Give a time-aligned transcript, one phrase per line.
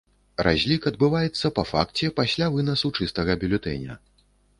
[0.45, 3.99] Разлік адбываецца па факце, пасля вынасу чыстага бюлетэня.